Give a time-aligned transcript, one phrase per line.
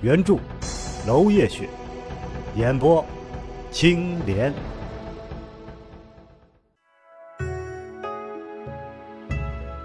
[0.00, 0.38] 原著
[1.08, 1.68] 娄烨雪，
[2.54, 3.04] 演播
[3.72, 4.54] 青莲。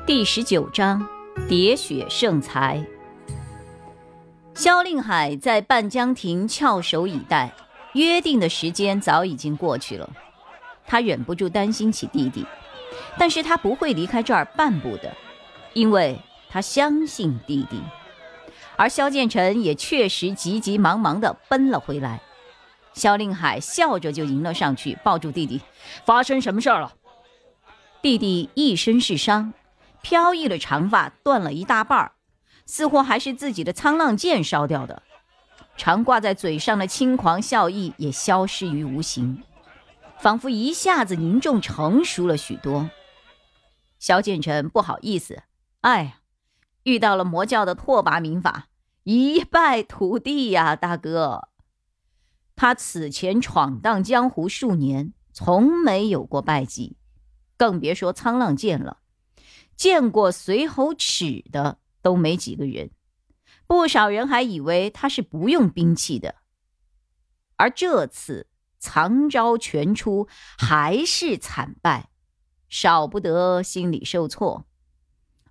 [0.06, 1.04] 第十九章：
[1.50, 2.86] 喋血圣才。
[4.54, 7.52] 萧令海在半江亭翘首以待。
[7.94, 10.08] 约定的时间早已经过去了，
[10.86, 12.46] 他忍不住担心起弟弟，
[13.18, 15.12] 但是他不会离开这儿半步的，
[15.74, 17.82] 因为他相信弟弟。
[18.76, 22.22] 而萧建成也确实急急忙忙地奔了回来。
[22.94, 25.62] 萧令海笑着就迎了上去，抱住弟弟
[26.06, 26.94] ：“发生什么事儿了？”
[28.04, 29.54] 弟弟一身是伤，
[30.02, 32.12] 飘逸的长发断了一大半儿，
[32.66, 35.02] 似乎还是自己的沧浪剑烧掉的。
[35.76, 39.42] 常挂在嘴上的轻狂笑意也消失于无形，
[40.20, 42.90] 仿佛一下子凝重成熟了许多。
[43.98, 45.42] 萧建成不好意思，
[45.82, 46.18] 哎呀，
[46.84, 48.68] 遇到了魔教的拓跋明法，
[49.04, 51.50] 一败涂地呀，大哥。
[52.56, 56.98] 他此前闯荡江湖数年，从没有过败绩，
[57.58, 59.00] 更别说沧浪剑了，
[59.76, 62.92] 见过随侯尺的都没几个人。
[63.66, 66.36] 不少人还以为他是不用兵器的，
[67.56, 72.10] 而这次藏招全出，还是惨败，
[72.70, 74.68] 少不得心里受挫。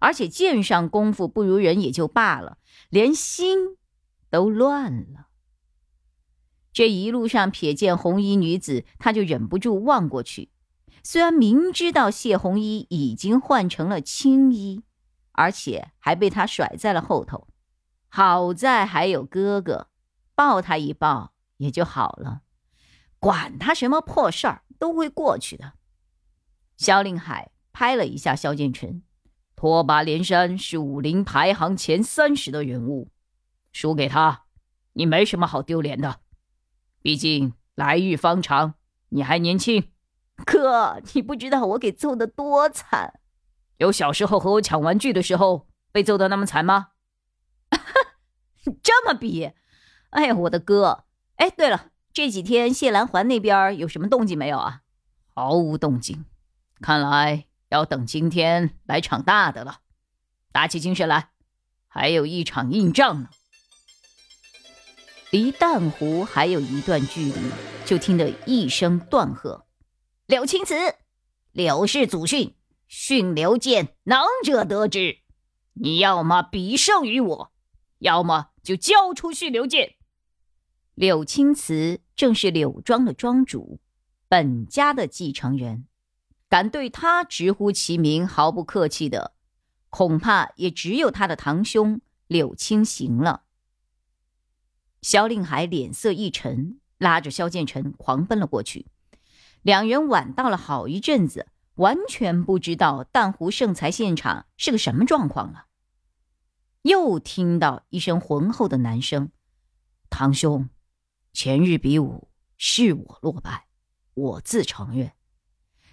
[0.02, 2.58] 而且剑上功夫不如人也就罢了，
[2.90, 3.76] 连心
[4.30, 5.28] 都乱了。
[6.72, 10.50] 这一路上瞥见红衣女子，他就忍不住望过去。
[11.04, 14.82] 虽然明知道谢红衣已经换成了青衣，
[15.30, 17.46] 而且还被他甩在了后头。
[18.08, 19.86] 好在还有哥哥，
[20.34, 22.40] 抱他一抱也就好了。
[23.20, 25.74] 管他什么破事儿，都会过去的。
[26.76, 29.02] 萧令海拍了一下萧建成，
[29.62, 33.12] 拓跋连山是武林排行前三十的人物，
[33.70, 34.46] 输给他，
[34.94, 36.18] 你没什么好丢脸的。
[37.00, 38.74] 毕竟来日方长，
[39.10, 39.88] 你还年轻。
[40.44, 43.20] 哥，你不知道我给揍的多惨。
[43.76, 46.88] 有小时候和我抢玩具的时候被揍的那么惨吗？
[48.82, 49.52] 这么比，
[50.10, 51.04] 哎呀，我的哥！
[51.36, 54.80] 哎，对了，这几天谢兰环那边有什么动静没有啊？
[55.32, 56.24] 毫无动静，
[56.80, 59.80] 看来要等今天来场大的了。
[60.52, 61.30] 打起精神来，
[61.88, 63.30] 还有一场硬仗呢。
[65.30, 67.40] 离淡湖还有一段距离，
[67.86, 69.66] 就听得一声断喝
[70.28, 70.74] ：“柳青瓷，
[71.52, 72.54] 柳氏祖训，
[72.86, 75.20] 训刘剑，能者得之。
[75.72, 77.52] 你要么比胜于我，
[78.00, 79.94] 要么……”就交出训刘剑。
[80.94, 83.80] 柳青瓷正是柳庄的庄主，
[84.28, 85.86] 本家的继承人，
[86.52, 89.32] 敢对他直呼其名毫不客气的，
[89.88, 93.44] 恐怕也只有他的堂兄柳青行了。
[95.00, 98.84] 萧令海脸色一沉，拉着萧建成狂奔了过去。
[99.62, 105.68] 两人晚到了好一阵子，完全不知道淡湖圣才现场是个什么状况了。
[106.82, 109.30] 又听到一声浑厚的男声
[110.10, 110.68] ：“堂兄，
[111.32, 113.68] 前日比武是我落败，
[114.12, 115.12] 我自承认。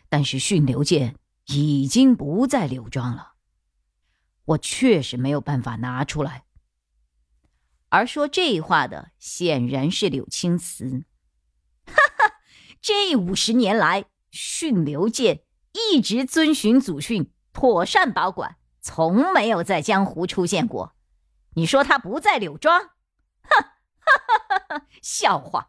[0.10, 1.16] 但是驯流剑
[1.46, 3.34] 已经不在柳庄了，
[4.46, 6.46] 我确实没有办法拿出来。”
[7.90, 11.06] 而说这话的显然是柳青瓷。
[11.86, 12.36] 哈哈，
[12.82, 15.44] 这五十年来，驯流剑
[15.74, 18.58] 一直遵循祖训，妥善保管。
[18.82, 20.96] 从没有在江湖出现过，
[21.56, 22.80] 你说他不在柳庄？
[23.44, 23.64] 哼，
[24.00, 25.68] 哈哈，笑话！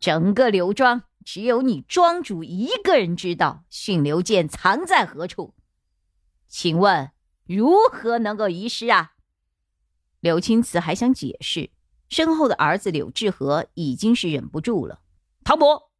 [0.00, 5.54] 整个柳庄只有你庄主一个人知道驯流剑藏在何处，
[6.46, 7.10] 请问
[7.44, 9.12] 如何能够遗失啊？
[10.20, 11.70] 柳青瓷还想解释，
[12.08, 15.00] 身后的儿子柳志和已经是忍不住了。
[15.42, 15.90] 唐伯，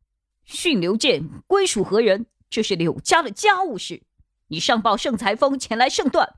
[0.44, 2.26] 驯流剑归属何人？
[2.48, 4.04] 这是柳家的家务事，
[4.48, 6.36] 你上报盛裁峰前来盛断。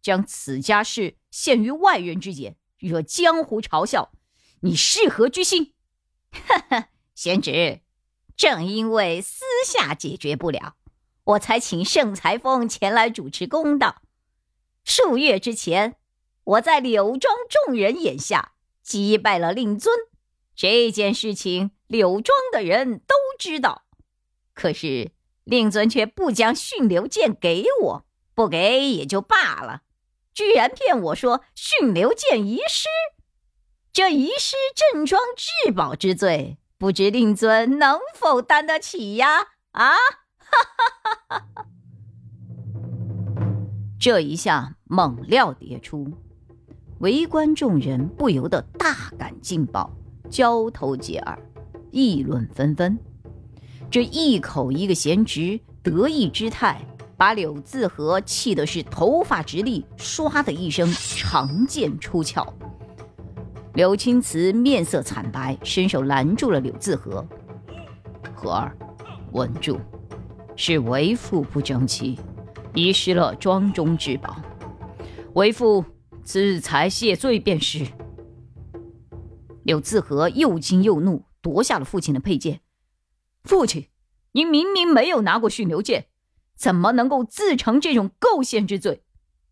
[0.00, 4.12] 将此家事陷于外人之眼，惹江湖嘲笑，
[4.60, 5.74] 你是何居心？
[6.30, 7.82] 哈哈，贤侄，
[8.38, 10.76] 正因为私下解决不了，
[11.24, 14.00] 我才请盛裁峰前来主持公道。
[14.84, 15.96] 数月之前，
[16.44, 19.92] 我在柳庄众人眼下击败了令尊，
[20.54, 23.82] 这件事情柳庄的人都知道，
[24.54, 25.10] 可是
[25.42, 29.82] 令尊却不将驯流剑给我，不给也就罢了，
[30.32, 32.86] 居然骗我说驯流剑遗失。
[33.92, 39.40] 这遗失镇庄至宝之罪，不知令尊能否担得起呀？
[39.72, 39.94] 啊！
[40.38, 41.66] 哈哈哈哈
[43.98, 46.06] 这一下猛料迭出，
[47.00, 49.90] 围观众人不由得大感劲爆，
[50.30, 51.36] 交头接耳，
[51.90, 52.96] 议论纷纷。
[53.90, 56.80] 这一口一个贤侄，得意之态，
[57.16, 62.54] 把柳自和气的是头发直立，唰的一声，长剑出鞘。
[63.74, 67.26] 柳青瓷面色惨白，伸手拦住了柳自和。
[68.34, 68.76] 和儿，
[69.32, 69.78] 稳住，
[70.56, 72.18] 是为父不争气，
[72.74, 74.36] 遗失了庄中之宝，
[75.34, 75.84] 为父
[76.22, 77.86] 自裁谢罪便是。
[79.62, 82.60] 柳自和又惊又怒，夺下了父亲的佩剑。
[83.44, 83.88] 父亲，
[84.32, 86.06] 您明明没有拿过驯流剑，
[86.56, 89.02] 怎么能够自成这种构陷之罪？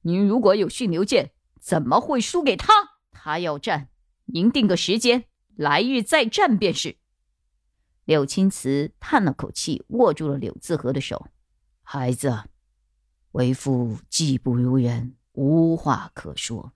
[0.03, 2.73] 您如果有驯流剑，怎么会输给他？
[3.13, 3.89] 他要战。
[4.27, 5.25] 您定个时间，
[5.55, 6.97] 来日再战便是。
[8.05, 11.29] 柳青瓷叹了口气，握住了柳自和的手。
[11.83, 12.45] 孩子，
[13.33, 16.73] 为父技不如人，无话可说。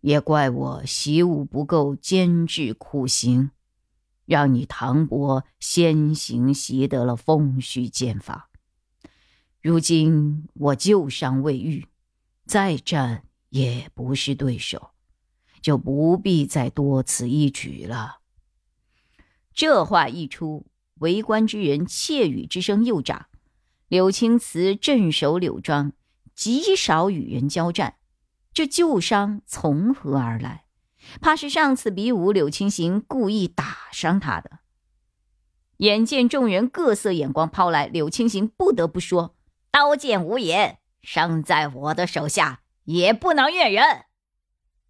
[0.00, 3.50] 也怪我习武不够，坚持苦行，
[4.26, 8.50] 让你唐伯先行习得了风虚剑法。
[9.62, 11.86] 如今我旧伤未愈，
[12.44, 14.93] 再战也不是对手。
[15.64, 18.18] 就不必再多此一举了。
[19.54, 20.66] 这话一出，
[20.96, 23.28] 围观之人窃语之声又涨。
[23.88, 25.92] 柳青瓷镇守柳庄，
[26.34, 27.94] 极少与人交战，
[28.52, 30.66] 这旧伤从何而来？
[31.22, 34.58] 怕是上次比武，柳青行故意打伤他的。
[35.78, 39.34] 眼见众人各色眼光抛来，柳青行不得不说
[39.72, 44.04] ：“刀剑无眼，伤在我的手下，也不能怨人。”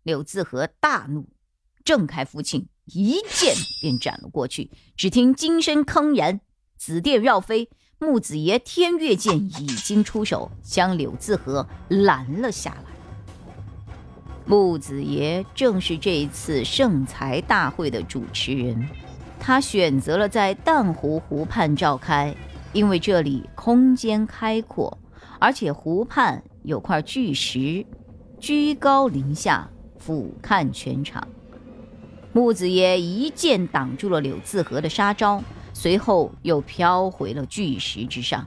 [0.04, 1.26] 柳自和大怒，
[1.84, 4.70] 挣开父亲，一剑便斩了过去。
[4.96, 6.40] 只听金声铿然，
[6.76, 7.68] 紫电绕飞，
[7.98, 12.84] 木子爷天月剑已经出手，将柳自和拦了下来。
[14.46, 18.86] 木子爷正是这一次圣才大会的主持人，
[19.40, 22.36] 他选择了在淡湖湖畔召开，
[22.74, 24.98] 因为这里空间开阔，
[25.40, 27.86] 而且湖畔有块巨石，
[28.38, 29.70] 居高临下。
[30.04, 31.26] 俯瞰全场，
[32.34, 35.42] 木子爷一剑挡住了柳自和的杀招，
[35.72, 38.46] 随后又飘回了巨石之上。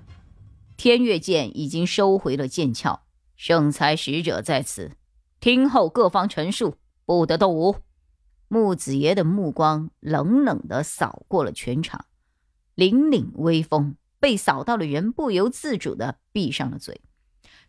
[0.78, 3.00] 天月剑已经收回了剑鞘，
[3.36, 4.92] 圣才使者在此，
[5.40, 6.76] 听候各方陈述，
[7.08, 7.78] 不得动武。
[8.48, 12.06] 木子爷的目光冷冷地扫过了全场，
[12.76, 17.02] 凛凛威风被扫到的人不由自主地闭上了嘴，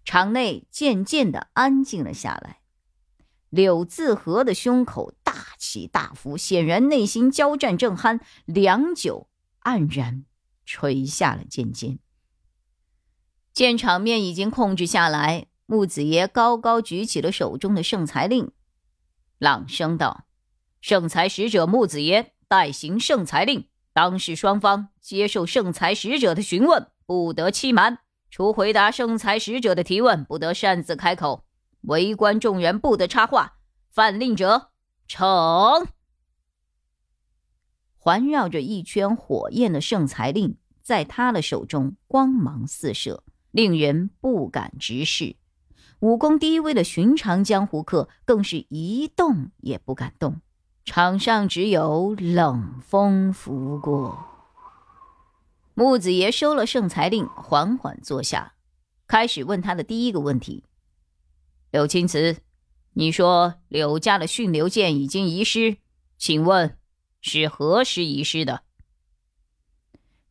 [0.04, 2.57] 场内渐渐地安静了下来。
[3.50, 9.28] 柳自和的胸口大起大伏，显然内心交战正酣，良久
[9.62, 10.24] 黯然
[10.66, 11.98] 垂下了剑尖。
[13.52, 18.52] 见场面已经控制下来，木子爷高高举起了手中的圣裁令，
[19.38, 20.26] 朗声道
[20.80, 27.98] ：“圣裁使者木子爷代行圣裁令，当事双方接受圣裁使者的询问，不得欺瞒，
[28.30, 31.44] 除回答圣裁使者的提问，不得擅自开口。”
[31.82, 33.58] 围观众人不得插话，
[33.90, 34.70] 犯令者
[35.08, 35.86] 惩。
[37.96, 45.36] 环绕着一圈火焰的圣裁令，在他的手中光芒四射，令人不敢直视。
[46.00, 50.40] 武功低微的寻常江湖客更是一动也不敢动，
[50.84, 54.26] 场上只有冷风拂过。
[55.74, 58.54] 木子爷收了圣裁令，缓缓坐下，
[59.06, 60.64] 开始问他的第一个问题。
[61.70, 62.38] 柳青瓷，
[62.94, 65.76] 你说柳家的驯流剑已经遗失，
[66.16, 66.78] 请问
[67.20, 68.62] 是何时遗失的？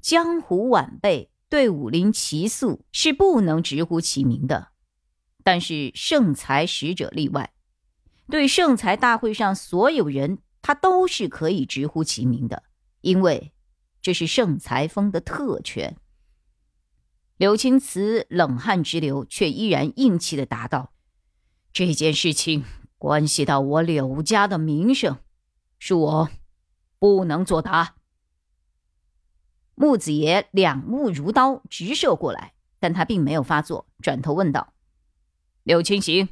[0.01, 4.69] 江湖晚辈对武林奇素是不能直呼其名的，
[5.43, 7.53] 但是圣才使者例外，
[8.29, 12.63] 对圣才大会上所有人，他都是可以直呼其名的，
[13.01, 13.53] 因为
[14.01, 15.97] 这是圣才峰的特权。
[17.37, 20.93] 柳青瓷冷汗直流，却依然硬气的答道。
[21.77, 22.65] 这件事情
[22.97, 25.19] 关系到我柳家的名声，
[25.79, 26.29] 恕我
[26.97, 27.93] 不能作答。
[29.75, 34.73] 木子爷两目如刀，直射过来，但他并没有发作，转头问道
[35.61, 36.29] ：“柳青行，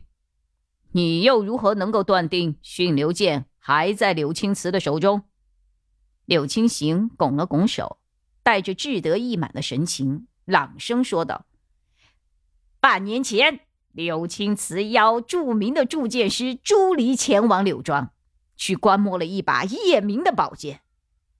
[0.93, 5.25] 你又如何能够断定驯流剑还在柳青瓷的手中？
[6.25, 7.99] 柳青行拱了拱手，
[8.41, 11.45] 带着志得意满的神情，朗声说道
[12.81, 13.59] ：“半年前，
[13.95, 18.11] 柳青辞邀著名的铸剑师朱离前往柳庄，
[18.57, 20.81] 去观摩了一把夜明的宝剑。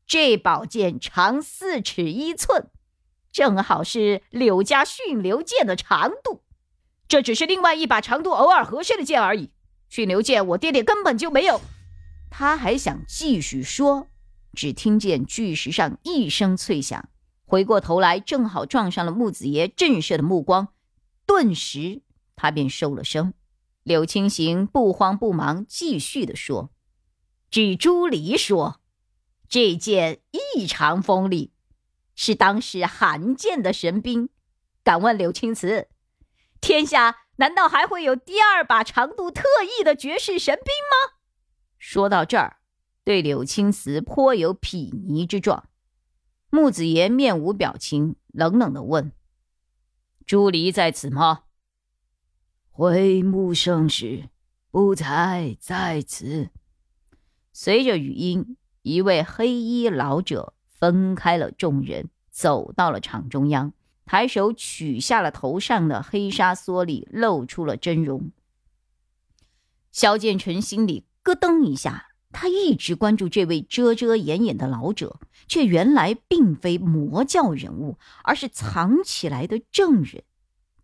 [0.07, 2.69] 这宝剑长四尺一寸，
[3.29, 6.43] 正好是柳家驯流剑的长度。
[7.09, 9.51] 这只是另外一把长度偶尔合适的剑而已。
[9.89, 11.59] 驯流剑，我爹爹根本就没有。”
[12.31, 14.07] 他还想继续说。
[14.53, 17.09] 只听见巨石上一声脆响，
[17.45, 20.69] 回过头来，正好撞上了木子爷震慑的目光，
[21.25, 22.01] 顿时
[22.35, 23.33] 他便收了声。
[23.83, 26.71] 柳青行不慌不忙，继续的说
[27.51, 28.81] ：“据朱离说，
[29.47, 31.53] 这剑异常锋利，
[32.15, 34.29] 是当时罕见的神兵。
[34.83, 35.87] 敢问柳青瓷，
[36.59, 41.17] 天下难道还会有第二把长度特异的绝世神兵吗？”
[41.77, 42.57] 说到这儿。
[43.03, 45.69] 对柳青瓷颇有睥睨之状，
[46.49, 49.11] 木子爷面无表情，冷冷的问
[50.25, 51.43] ：“朱离在此吗？”
[52.77, 54.27] 回目圣使
[54.69, 56.49] 不才在此。
[57.53, 63.71] 随着语音，一位黑衣老者分开了众人，走到了场中央，
[64.03, 68.29] 抬手取下了头上的黑纱蓑笠，露出了真容。
[69.93, 72.07] 萧剑纯心里咯噔一下。
[72.33, 80.25] 他一直关注这位遮遮掩掩的老者，却原来并非魔教人物，而是藏起来的证人。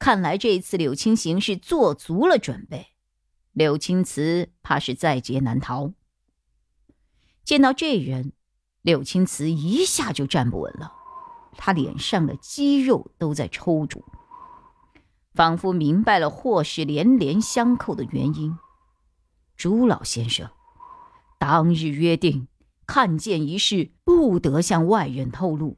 [0.01, 2.87] 看来这次柳青行是做足了准备，
[3.51, 5.93] 柳青瓷怕是在劫难逃。
[7.43, 8.33] 见到这人，
[8.81, 10.91] 柳青瓷一下就站不稳了，
[11.55, 14.01] 他脸上的肌肉都在抽搐，
[15.35, 18.57] 仿佛明白了祸事连连相扣的原因。
[19.55, 20.49] 朱老先生。
[21.37, 22.47] 当日约定，
[22.87, 25.77] 看见一事不得向外人透露。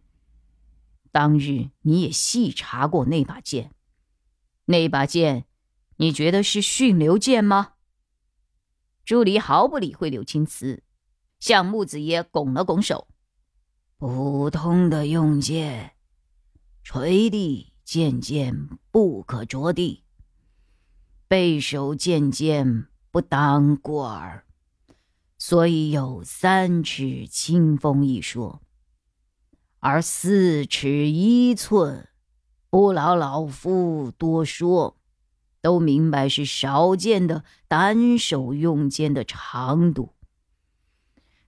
[1.11, 3.71] 当日你也细查过那把剑，
[4.65, 5.45] 那把剑，
[5.97, 7.73] 你觉得是驯流剑吗？
[9.05, 10.83] 朱离毫不理会柳青瓷，
[11.39, 13.07] 向木子爷拱了拱手
[13.99, 15.95] ：“普通的用剑，
[16.83, 20.03] 垂地剑剑不可着地，
[21.27, 24.45] 背手剑剑不当过耳。”
[25.37, 28.61] 所以有三尺清风一说，
[29.79, 32.07] 而四尺一寸，
[32.73, 34.97] 不劳老夫多说，
[35.61, 40.15] 都明白是少见的单手用剑的长度。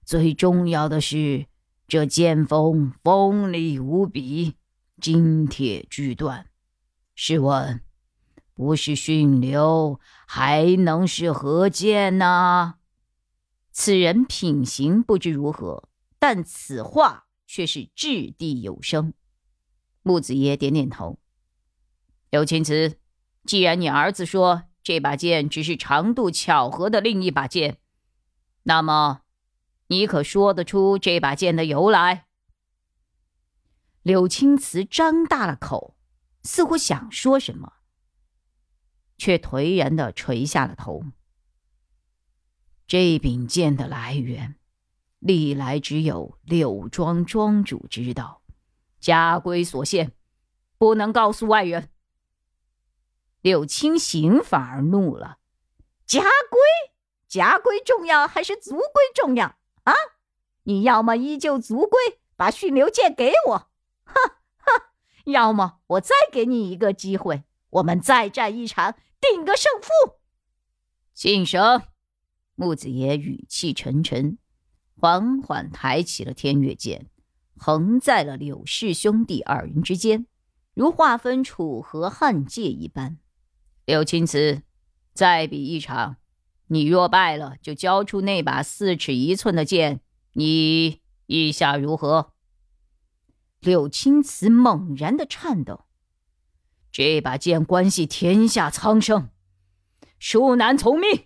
[0.04, 1.48] 最重要的是，
[1.88, 4.54] 这剑锋锋利无比，
[5.02, 6.46] 金铁俱断。
[7.16, 7.82] 试问，
[8.54, 12.76] 不是驯流，还能是何剑呢？
[13.72, 15.90] 此人品行不知如何，
[16.20, 19.16] 但此话却是掷地有声。
[20.08, 21.18] 木子爷点点头。
[22.30, 23.00] 柳青瓷，
[23.44, 27.80] 既然你儿子说这把剑只是长度巧合的另一把剑，
[28.64, 29.22] 那么
[29.88, 32.28] 你可说得出这把剑的由来？
[34.04, 35.98] 柳青瓷张大了口，
[36.44, 37.74] 似乎想说什么，
[39.18, 41.04] 却颓然的垂下了头。
[42.86, 44.58] 这柄剑的来源，
[45.18, 48.44] 历来只有柳庄庄主知道，
[49.06, 50.14] 家规所限，
[50.80, 51.92] 不能告诉外人。
[53.42, 55.38] 柳青行反而怒了
[56.08, 56.60] ：“家规？
[57.28, 59.58] 家规重要还是族规重要？
[59.84, 59.94] 啊？
[60.64, 63.70] 你要么依旧族规，把驯牛剑给我，
[64.06, 64.16] 哼
[64.58, 64.82] 哼；
[65.26, 70.18] 要么我再给你一个机会，我们再战一场，定个胜负。”
[71.14, 71.84] 晋升。
[72.56, 74.40] 木子爷语气沉沉，
[75.00, 77.12] 缓缓抬起了天月剑，
[77.58, 80.26] 横在了柳氏兄弟二人之间，
[80.74, 83.18] 如划分楚河汉界一般。
[83.86, 84.64] 柳青瓷，
[85.14, 86.18] 再比一场，
[86.68, 90.02] 你若败了，就交出那把四尺一寸的剑。
[90.34, 92.34] 你意下如何？
[93.62, 95.86] 柳青瓷猛然的颤抖，
[96.92, 99.30] 这把剑关系天下苍生，
[100.20, 101.26] 恕难从命。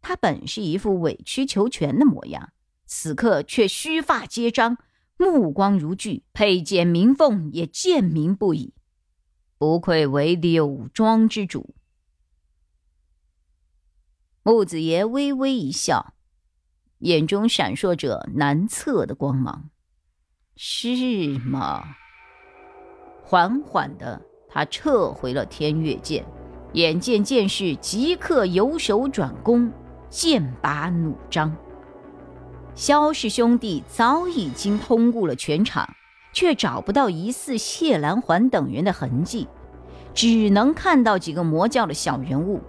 [0.00, 2.52] 他本是一副委曲求全的模样，
[2.86, 4.78] 此刻却须发皆张，
[5.24, 8.74] 目光如炬，佩剑鸣凤也剑鸣不已，
[9.56, 11.74] 不愧为柳庄之主。
[14.42, 16.12] 木子爷微微一笑，
[16.98, 19.70] 眼中闪烁着难测的光芒。
[20.56, 21.96] 是吗？
[23.22, 26.26] 缓缓的，他撤回了天月剑，
[26.74, 29.72] 眼见剑势即刻由守转攻。
[30.10, 31.56] 剑拔弩张，
[32.74, 35.88] 萧氏兄弟早已经通过了全场，
[36.32, 39.46] 却找不到疑似谢兰环等人的痕迹，
[40.12, 42.60] 只能看到几个魔教的小人物。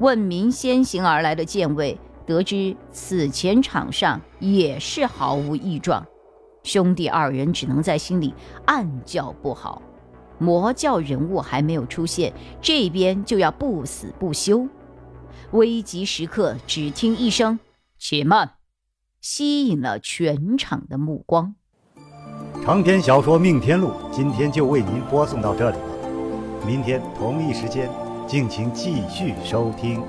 [0.00, 6.06] 问明先行而来的剑卫，得知此前场上也是毫无异状，
[6.62, 8.34] 兄弟二人只能在心里
[8.66, 9.80] 暗叫不好。
[10.38, 14.68] 魔教人物还没有出现，这边就要不死不休。
[15.52, 17.58] 危急时刻，只听一声
[17.98, 18.50] “且慢”。
[19.22, 21.54] 吸引了全场的目光。
[22.62, 27.88] 长篇小说《命天录》今天就为您播送到这里了，明天同一时间，
[28.26, 30.02] 敬请继续收听。